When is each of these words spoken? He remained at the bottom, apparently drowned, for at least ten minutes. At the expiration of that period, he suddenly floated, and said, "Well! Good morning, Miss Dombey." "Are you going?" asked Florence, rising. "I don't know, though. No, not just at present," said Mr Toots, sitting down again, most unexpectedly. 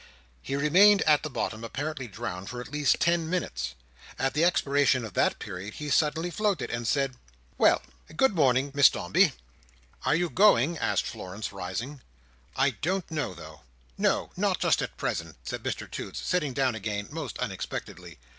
He 0.41 0.55
remained 0.55 1.03
at 1.03 1.21
the 1.21 1.29
bottom, 1.29 1.63
apparently 1.63 2.07
drowned, 2.07 2.49
for 2.49 2.59
at 2.59 2.71
least 2.71 2.99
ten 2.99 3.29
minutes. 3.29 3.75
At 4.17 4.33
the 4.33 4.43
expiration 4.43 5.05
of 5.05 5.13
that 5.13 5.37
period, 5.37 5.75
he 5.75 5.91
suddenly 5.91 6.31
floated, 6.31 6.71
and 6.71 6.87
said, 6.87 7.17
"Well! 7.59 7.83
Good 8.17 8.33
morning, 8.33 8.71
Miss 8.73 8.89
Dombey." 8.89 9.33
"Are 10.03 10.15
you 10.15 10.31
going?" 10.31 10.75
asked 10.79 11.05
Florence, 11.05 11.53
rising. 11.53 12.01
"I 12.55 12.71
don't 12.71 13.11
know, 13.11 13.35
though. 13.35 13.61
No, 13.95 14.31
not 14.35 14.57
just 14.57 14.81
at 14.81 14.97
present," 14.97 15.35
said 15.43 15.61
Mr 15.61 15.87
Toots, 15.91 16.19
sitting 16.19 16.53
down 16.53 16.73
again, 16.73 17.07
most 17.11 17.37
unexpectedly. 17.37 18.17